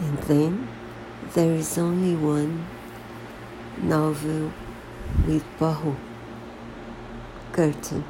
[0.00, 0.68] And then
[1.34, 2.66] there is only one
[3.82, 4.52] novel
[5.26, 5.96] with Poirot,
[7.52, 8.04] Curtain.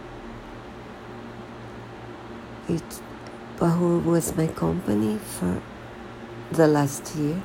[2.69, 3.01] It,
[3.56, 5.62] Poirot was my company for
[6.53, 7.43] the last year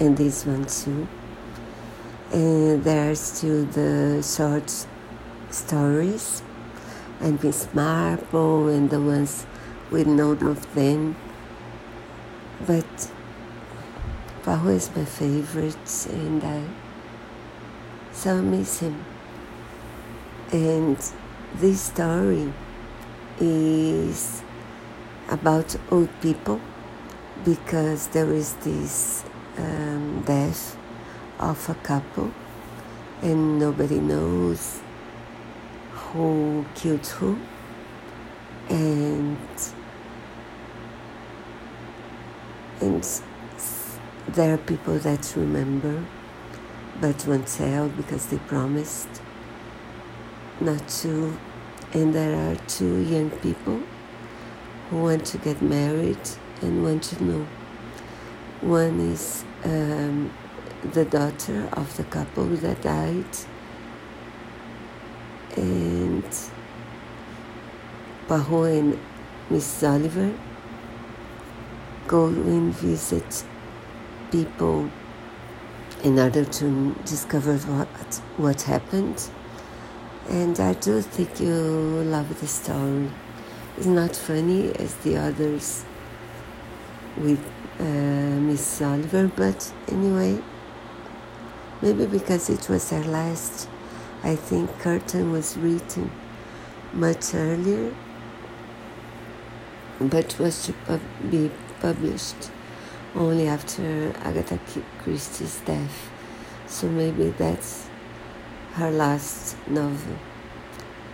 [0.00, 1.06] and this one too.
[2.32, 4.86] And there are still the short
[5.50, 6.42] stories
[7.20, 9.46] and Miss Marple and the ones
[9.90, 11.14] with none of them.
[12.66, 13.10] But
[14.42, 16.64] Poirot is my favorite and I
[18.12, 19.04] so miss him.
[20.50, 20.96] And
[21.54, 22.52] this story
[23.38, 24.42] is
[25.28, 26.60] about old people
[27.44, 29.24] because there is this
[29.58, 30.76] um, death
[31.38, 32.32] of a couple
[33.22, 34.80] and nobody knows
[35.92, 37.38] who killed who
[38.68, 39.38] and
[42.80, 43.22] and
[44.28, 46.04] there are people that remember
[47.00, 49.08] but won't tell because they promised
[50.60, 51.36] not to.
[51.94, 53.82] And there are two young people
[54.88, 56.26] who want to get married
[56.62, 57.46] and want to know.
[58.62, 60.32] One is um,
[60.92, 63.36] the daughter of the couple that died,
[65.56, 66.24] and
[68.26, 68.98] Poirot and
[69.50, 70.32] Miss Oliver
[72.06, 73.44] go and visit
[74.32, 74.90] people
[76.02, 77.88] in order to discover what
[78.36, 79.30] what happened.
[80.28, 81.54] And I do think you
[82.16, 83.10] love the story.
[83.76, 85.84] It's not funny as the others
[87.16, 87.44] with
[87.78, 87.84] uh,
[88.48, 90.40] Miss Oliver, but anyway,
[91.82, 93.68] maybe because it was her last,
[94.22, 96.10] I think Curtain was written
[96.92, 97.94] much earlier,
[100.00, 102.50] but was to be published
[103.14, 104.58] only after Agatha
[105.02, 106.10] Christie's death.
[106.66, 107.88] So maybe that's
[108.74, 110.16] her last novel.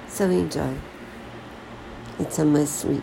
[0.06, 0.74] So enjoy.
[2.18, 3.02] It's a must read.